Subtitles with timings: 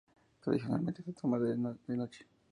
[0.41, 2.25] Tradicionalmente se toma de noche.